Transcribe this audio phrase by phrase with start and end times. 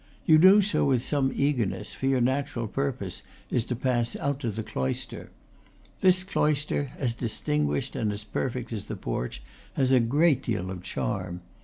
[0.25, 4.39] You do so with some eager ness, for your natural purpose is to pass out
[4.39, 5.29] to the cloister.
[5.99, 9.43] This cloister, as distinguished and as per fect as the porch,
[9.75, 11.41] has a great deal of charm.